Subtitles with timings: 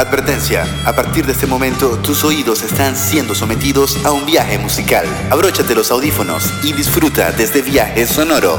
[0.00, 5.04] Advertencia, a partir de este momento tus oídos están siendo sometidos a un viaje musical.
[5.30, 8.58] Abróchate los audífonos y disfruta de este viaje sonoro.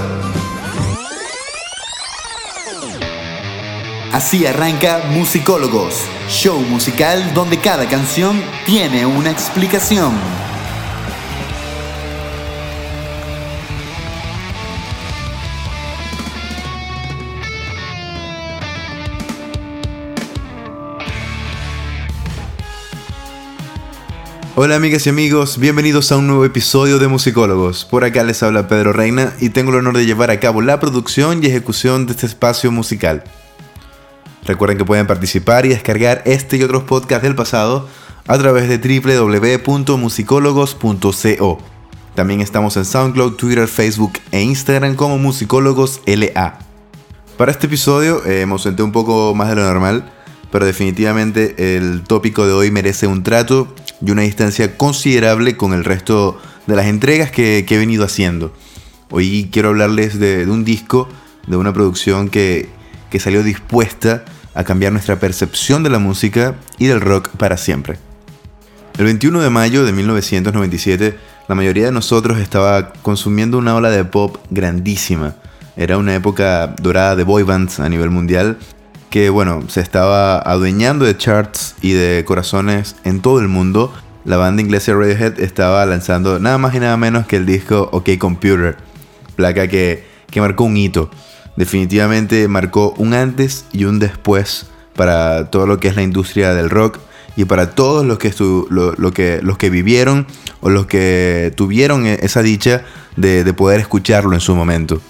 [4.14, 10.12] Así arranca Musicólogos, show musical donde cada canción tiene una explicación.
[24.54, 27.86] Hola amigas y amigos, bienvenidos a un nuevo episodio de Musicólogos.
[27.86, 30.77] Por acá les habla Pedro Reina y tengo el honor de llevar a cabo la
[30.77, 33.24] producción y ejecución de este espacio musical.
[34.44, 37.88] Recuerden que pueden participar y descargar este y otros podcasts del pasado
[38.27, 41.58] a través de www.musicólogos.co.
[42.13, 46.60] También estamos en SoundCloud, Twitter, Facebook e Instagram como Musicólogos LA.
[47.38, 50.12] Para este episodio eh, me un poco más de lo normal,
[50.52, 53.73] pero definitivamente el tópico de hoy merece un trato
[54.05, 58.54] y una distancia considerable con el resto de las entregas que, he venido haciendo.
[59.10, 61.10] Hoy quiero hablarles de, un disco,
[61.48, 62.70] de una producción que,
[63.10, 67.97] que salió dispuesta a cambiar nuestra percepción de la música y del rock para siempre.
[68.97, 74.03] El 21 de mayo de 1997, la mayoría de nosotros estaba consumiendo una ola de
[74.03, 75.35] pop grandísima.
[75.77, 78.57] Era una época dorada de boy bands a nivel mundial
[79.11, 83.93] que bueno, se estaba adueñando de charts y de corazones en todo el mundo.
[84.23, 88.17] La banda inglesa Radiohead estaba lanzando nada más y nada menos que el disco OK
[88.17, 88.77] Computer,
[89.35, 90.05] placa que,
[90.37, 91.11] marcó un hito.
[91.57, 96.69] Definitivamente marcó un antes y un después para todo lo que es la industria del
[96.69, 96.99] rock
[97.35, 98.33] y para todos los que,
[98.69, 100.25] lo, que, los que vivieron
[100.61, 102.85] o los que tuvieron e, esa dicha
[103.17, 105.01] de, de poder escucharlo en su momento.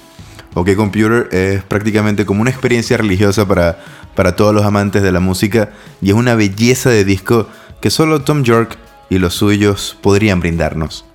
[0.53, 3.80] OK Computer es prácticamente como una experiencia religiosa para,
[4.16, 5.69] para todos los amantes de la música
[6.02, 7.47] y es una belleza de disco
[7.81, 8.77] que solo Tom York
[9.09, 11.05] y los suyos podrían brindarnos.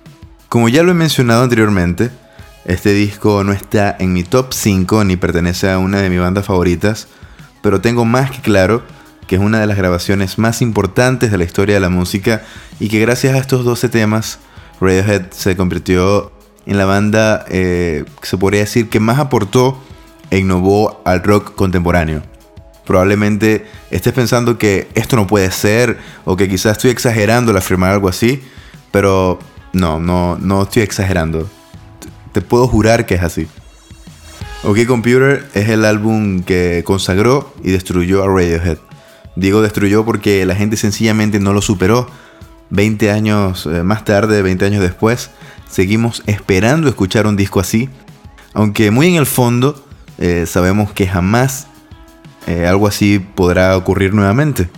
[0.49, 2.09] Como ya lo he mencionado anteriormente,
[2.65, 6.45] este disco no está en mi top 5 ni pertenece a una de mis bandas
[6.45, 7.07] favoritas,
[7.61, 8.83] pero tengo más que claro
[9.27, 12.43] que es una de las grabaciones más importantes de la historia de la música
[12.79, 14.39] y que gracias a estos 12 temas
[14.79, 16.31] Radiohead se convirtió
[16.67, 19.81] en la banda eh, se podría decir que más aportó
[20.29, 22.21] e innovó al rock contemporáneo.
[22.85, 27.91] Probablemente estés pensando que esto no puede ser o que quizás estoy exagerando al afirmar
[27.91, 28.43] algo así,
[28.91, 29.39] pero
[29.73, 31.49] no, no, no estoy exagerando.
[32.33, 33.47] Te puedo jurar que es así.
[34.63, 38.77] OK Computer es el álbum que consagró y destruyó a Radiohead.
[39.37, 42.09] Digo destruyó porque la gente sencillamente no lo superó.
[42.69, 45.29] 20 años eh, más tarde, 20 años después,
[45.69, 47.89] seguimos esperando escuchar un disco así,
[48.53, 49.85] aunque muy en el fondo
[50.17, 51.67] eh, sabemos que jamás
[52.47, 54.69] eh, algo así podrá ocurrir nuevamente.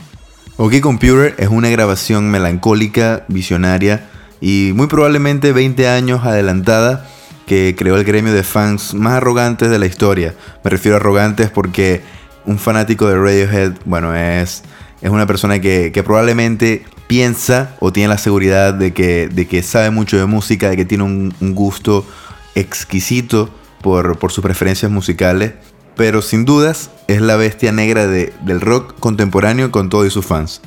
[0.57, 4.09] OK Computer es una grabación melancólica, visionaria
[4.41, 7.07] y muy probablemente 20 años adelantada
[7.45, 10.35] que creó el gremio de fans más arrogantes de la historia.
[10.63, 12.01] Me refiero a arrogantes porque
[12.45, 14.63] un fanático de Radiohead, bueno, es,
[15.01, 19.63] es una persona que, que probablemente piensa o tiene la seguridad de que, de que
[19.63, 22.05] sabe mucho de música, de que tiene un, gusto
[22.53, 23.49] exquisito
[23.81, 25.53] por, sus preferencias musicales,
[25.95, 30.61] pero sin dudas es la bestia negra del rock contemporáneo con todos sus fans.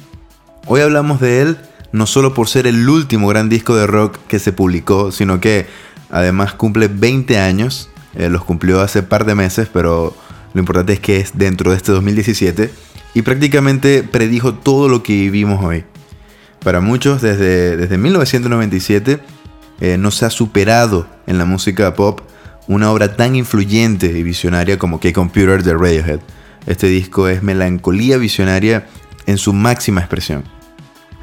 [0.66, 1.58] Hoy hablamos de él
[1.92, 5.66] no solo por ser el último gran disco de rock que se publicó, sino que
[6.10, 10.12] además cumple 20 años, eh, los cumplió hace par de meses, pero
[10.54, 12.72] lo importante es que es dentro de este 2017
[13.14, 15.84] y prácticamente predijo todo lo que vivimos hoy.
[16.62, 19.21] Para muchos, desde, desde 1997,
[19.81, 22.21] eh, no se ha superado en la música pop
[22.69, 26.21] una obra tan influyente y visionaria como K-Computer de Radiohead.
[26.67, 28.87] Este disco es melancolía visionaria
[29.27, 30.45] en su máxima expresión.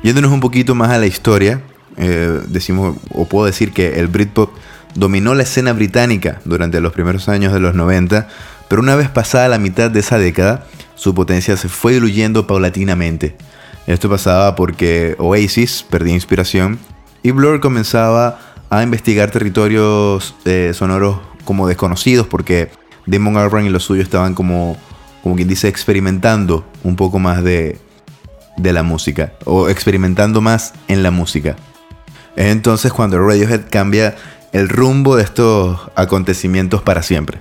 [0.03, 1.61] Yéndonos un poquito más a la historia,
[1.95, 4.51] eh, decimos, o puedo decir que el Britpop
[4.95, 8.27] dominó la escena británica durante los primeros años de los 90,
[8.67, 13.37] pero una vez pasada la mitad de esa década, su potencia se fue diluyendo paulatinamente.
[13.89, 16.77] Esto pasaba porque Oasis perdía inspiración
[17.23, 18.39] y Blur comenzaba
[18.69, 22.69] a investigar territorios eh, sonoros como desconocidos porque
[23.07, 24.77] Damon Albarn y los suyos estaban como,
[25.23, 27.79] como quien dice, experimentando un poco más de,
[28.57, 31.55] de la música o experimentando más en la música.
[32.35, 34.15] Es entonces cuando Radiohead cambia
[34.51, 37.39] el rumbo de estos acontecimientos para siempre.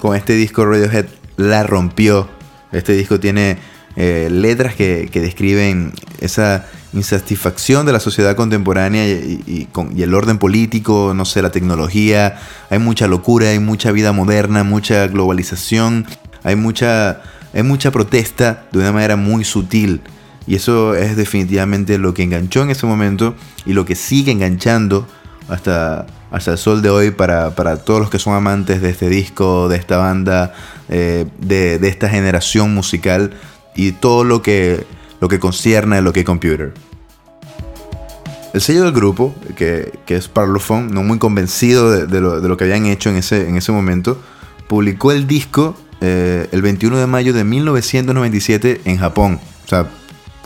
[0.00, 2.28] Con este disco Radiohead la rompió.
[2.72, 3.58] Este disco tiene
[3.96, 11.24] eh, letras que, describen esa insatisfacción de la sociedad contemporánea y, el orden político, no
[11.24, 12.38] sé, la tecnología.
[12.70, 16.06] Hay mucha locura, hay mucha vida moderna, mucha globalización,
[16.42, 17.22] hay mucha
[17.54, 20.00] hay mucha protesta de una manera muy sutil.
[20.46, 23.34] Y eso es definitivamente lo que enganchó en ese momento
[23.64, 25.06] y lo que sigue enganchando
[25.48, 27.50] hasta, hasta el sol de hoy para,
[27.84, 30.54] todos los que son amantes de este disco, de esta banda,
[30.88, 33.34] eh, de, esta generación musical
[33.74, 34.84] y todo lo que,
[35.20, 36.72] lo que concierne a lo que es computer.
[38.52, 43.08] El sello del grupo, que, es Parlophone, no muy convencido de, lo, que habían hecho
[43.08, 44.20] en ese, en ese momento,
[44.68, 49.40] publicó el disco eh, el 21 de mayo de 1997 en Japón.
[49.64, 49.86] O sea,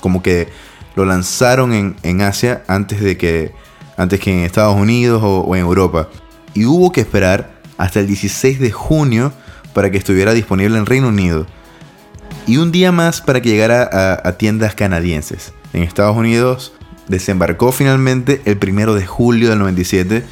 [0.01, 0.49] como que
[0.95, 3.53] lo lanzaron en, Asia antes de que,
[3.97, 6.09] antes que en Estados Unidos o, en Europa.
[6.55, 9.33] Y hubo que esperar hasta el 16 de junio
[9.73, 11.47] para que estuviera disponible en Reino Unido.
[12.47, 15.53] Y un día más para que llegara a tiendas canadienses.
[15.73, 16.73] En Estados Unidos
[17.09, 20.25] desembarcó finalmente el primero de julio del 97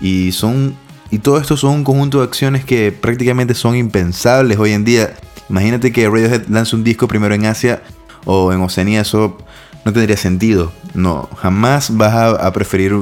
[0.00, 0.76] y son
[1.10, 5.14] y todo esto son un conjunto de acciones que prácticamente son impensables hoy en día.
[5.48, 7.82] Imagínate que Radiohead lance un disco primero en Asia
[8.24, 9.36] o en Oceanía, eso
[9.84, 10.72] no tendría sentido.
[10.94, 12.94] No, jamás vas a, preferir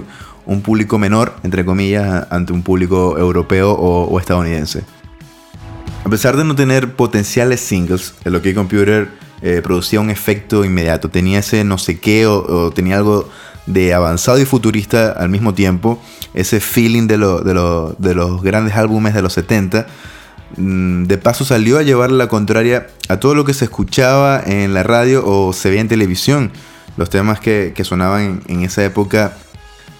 [0.46, 4.84] un público menor, entre comillas, ante un público europeo o, estadounidense.
[6.08, 9.10] A pesar de no tener potenciales singles, el OK Computer
[9.42, 11.10] eh, producía un efecto inmediato.
[11.10, 13.28] Tenía ese no sé qué o, tenía algo
[13.66, 16.02] de avanzado y futurista al mismo tiempo.
[16.32, 19.86] Ese feeling de, los grandes álbumes de los 70.
[20.56, 24.72] Mm, de paso salió a llevar la contraria a todo lo que se escuchaba en
[24.72, 26.52] la radio o se veía en televisión.
[26.96, 29.36] Los temas que, sonaban en, esa época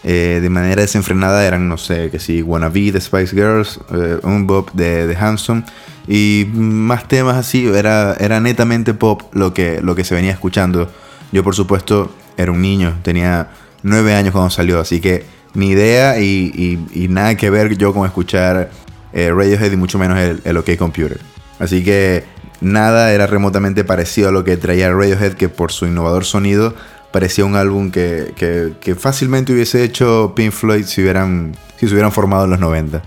[0.05, 4.19] eh, de manera desenfrenada eran, no sé, que si Wanna Be de Spice Girls, eh,
[4.23, 5.65] Un Bob de, de Hanson
[6.07, 10.91] y más temas así, era, era netamente pop lo que, lo que se venía escuchando.
[11.33, 13.51] Yo por supuesto era un niño, tenía
[13.83, 16.79] nueve años cuando salió, así que ni idea y,
[17.11, 18.71] nada que ver yo con escuchar
[19.13, 21.21] eh, Radiohead y mucho menos el, el, OK Computer.
[21.59, 22.25] Así que
[22.61, 26.75] nada era remotamente parecido a lo que traía Radiohead, que por su innovador sonido
[27.13, 28.35] parecía un álbum que,
[28.81, 33.03] que, fácilmente hubiese hecho Pink Floyd si, hubieran, si se hubieran formado en los 90.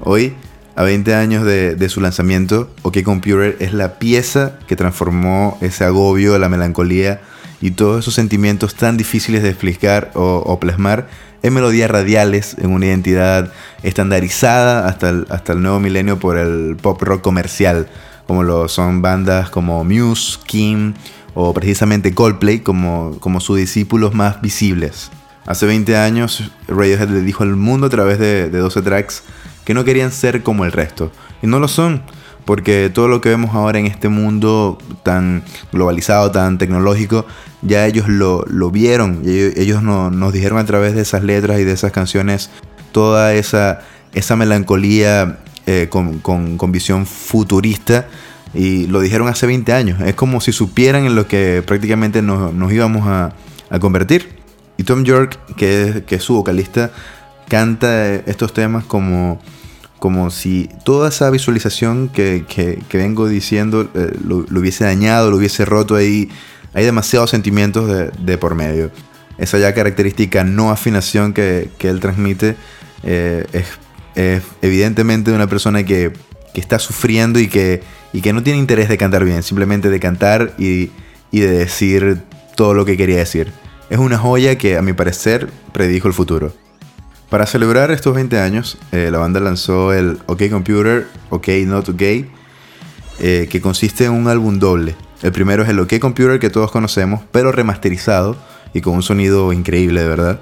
[0.00, 0.34] Hoy
[0.74, 6.38] a 20 años de, su lanzamiento, OK Computer es la pieza que transformó ese agobio,
[6.38, 7.20] la melancolía
[7.60, 11.08] y todos esos sentimientos tan difíciles de explicar o, plasmar
[11.42, 13.52] en melodías radiales, en una identidad
[13.82, 17.88] estandarizada hasta el, hasta el nuevo milenio por el pop rock comercial,
[18.26, 20.94] como lo son bandas como Muse, Kim
[21.34, 25.10] o precisamente Coldplay como, como sus discípulos más visibles.
[25.46, 29.22] Hace 20 años, Radiohead le dijo al mundo a través de, de 12 tracks
[29.64, 31.10] que no querían ser como el resto.
[31.42, 32.02] Y no lo son,
[32.44, 37.26] porque todo lo que vemos ahora en este mundo tan globalizado, tan tecnológico,
[37.62, 39.22] ya ellos lo, vieron.
[39.24, 42.50] Y ellos, nos dijeron a través de esas letras y de esas canciones
[42.90, 43.80] toda esa,
[44.12, 48.08] esa melancolía eh, con, visión futurista.
[48.54, 50.00] Y lo dijeron hace 20 años.
[50.00, 53.34] Es como si supieran en lo que prácticamente nos, íbamos a,
[53.80, 54.28] convertir.
[54.76, 56.90] Y Tom York, que que es su vocalista,
[57.48, 59.38] canta estos temas como,
[59.98, 65.94] como si toda esa visualización que, vengo diciendo eh, lo, hubiese dañado, lo hubiese roto
[65.94, 66.30] ahí.
[66.74, 67.88] Hay demasiados sentimientos
[68.18, 68.90] de, por medio.
[69.38, 72.56] Esa ya característica no afinación que, él transmite
[73.02, 76.12] eh, es, evidentemente de una persona que,
[76.54, 80.54] está sufriendo y que, y que no tiene interés de cantar bien, simplemente de cantar
[80.58, 80.90] y,
[81.30, 82.22] de decir
[82.56, 83.52] todo lo que quería decir.
[83.90, 86.52] Es una joya que a mi parecer predijo el futuro.
[87.30, 92.30] Para celebrar estos 20 años, eh, la banda lanzó el OK Computer, OK Not Gay,
[93.20, 94.94] eh, que consiste en un álbum doble.
[95.22, 98.36] El primero es el OK Computer que todos conocemos, pero remasterizado
[98.74, 100.40] y con un sonido increíble, de verdad.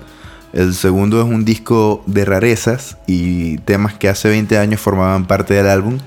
[0.53, 5.55] El segundo es un disco de rarezas y temas que hace 20 años formaban parte
[5.55, 5.99] del álbum,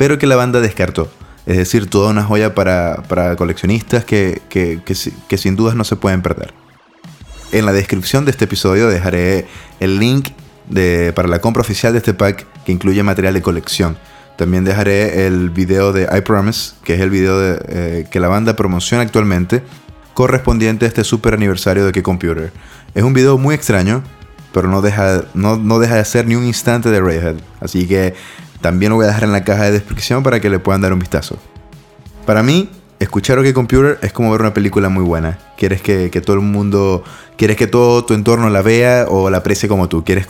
[0.00, 1.10] pero que la banda descartó.
[1.44, 6.54] Es decir, toda una joya para, coleccionistas que, que sin dudas no se pueden perder.
[7.52, 9.46] En la descripción de este episodio dejaré
[9.78, 10.30] el link
[10.70, 13.98] de, para la compra oficial de este pack que incluye material de colección.
[14.38, 18.28] También dejaré el video de I Promise, que es el video de, eh, que la
[18.28, 19.62] banda promociona actualmente,
[20.14, 22.50] correspondiente a este super aniversario de Key Computer.
[22.94, 24.02] Es un video muy extraño,
[24.54, 27.36] pero no deja, no, no deja de ser ni un instante de Radiohead.
[27.60, 28.14] Así que
[28.60, 30.92] también lo voy a dejar en la caja de descripción para que le puedan dar
[30.92, 31.38] un vistazo.
[32.26, 32.68] Para mí,
[33.00, 35.38] escuchar OK Computer es como ver una película muy buena.
[35.56, 37.02] Quieres que, todo el mundo,
[37.36, 40.04] quieres que todo tu entorno la vea o la aprecie como tú.
[40.04, 40.26] Quieres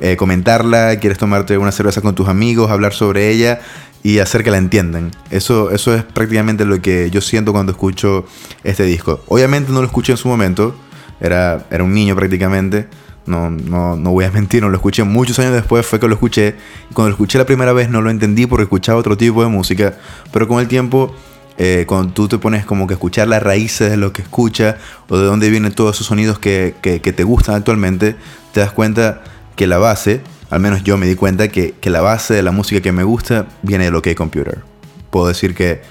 [0.00, 3.60] eh, comentarla, quieres tomarte una cerveza con tus amigos, hablar sobre ella
[4.02, 5.10] y hacer que la entiendan.
[5.30, 8.26] Eso, eso es prácticamente lo que yo siento cuando escucho
[8.64, 9.20] este disco.
[9.28, 10.74] Obviamente no lo escuché en su momento,
[11.20, 12.88] era, era un niño prácticamente.
[13.26, 16.14] No, no, no voy a mentir, no lo escuché muchos años después, fue que lo
[16.14, 16.56] escuché.
[16.90, 19.48] Y cuando lo escuché la primera vez no lo entendí porque escuchaba otro tipo de
[19.48, 19.94] música,
[20.32, 21.14] pero con el tiempo
[21.62, 24.78] eh, cuando tú te pones como que escuchar las raíces de lo que escucha
[25.10, 28.16] o de dónde vienen todos esos sonidos que, que, te gustan actualmente,
[28.52, 29.22] te das cuenta
[29.56, 32.50] que la base, al menos yo me di cuenta que, que la base de la
[32.50, 34.62] música que me gusta viene de lo que Computer.
[35.10, 35.82] Puedo decir que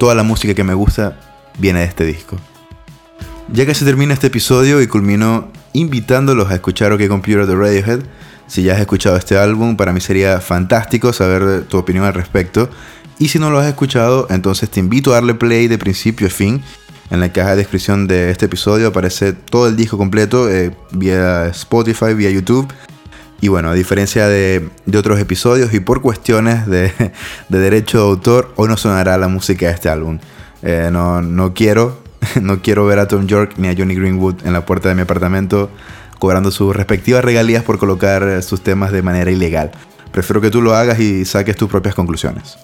[0.00, 1.20] toda la música que me gusta
[1.58, 2.36] viene de este disco.
[3.52, 8.00] Ya que se termina este episodio y culmino invitándolos a escuchar OK Computer de Radiohead,
[8.48, 12.70] si ya has escuchado este álbum, para mí sería fantástico saber tu opinión al respecto.
[13.18, 16.30] Y si no lo has escuchado, entonces te invito a darle play de principio a
[16.30, 16.62] fin.
[17.10, 21.46] En la caja de descripción de este episodio aparece todo el disco completo eh, vía
[21.48, 22.72] Spotify, vía YouTube.
[23.40, 26.92] Y bueno, a diferencia de, otros episodios y por cuestiones de,
[27.48, 30.18] derecho de autor, hoy no sonará la música de este álbum.
[30.62, 31.98] Eh, no, no, quiero,
[32.42, 35.02] no quiero ver a Tom York ni a Johnny Greenwood en la puerta de mi
[35.02, 35.70] apartamento
[36.18, 39.70] cobrando sus respectivas regalías por colocar sus temas de manera ilegal.
[40.12, 42.58] Prefiero que tú lo hagas y saques tus propias conclusiones.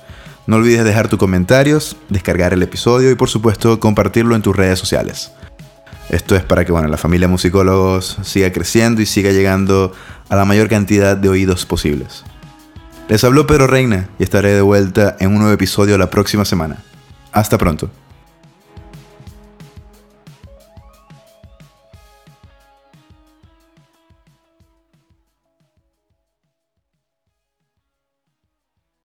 [0.47, 4.78] No olvides dejar tus comentarios, descargar el episodio y por supuesto compartirlo en tus redes
[4.78, 5.33] sociales.
[6.11, 9.93] Esto es para que bueno, la familia musicólogos siga creciendo y siga llegando
[10.28, 12.25] a la mayor cantidad de oídos posibles.
[13.09, 16.76] Les habló Pedro Reina y estaré de vuelta en un nuevo episodio la próxima semana.
[17.33, 17.90] Hasta pronto.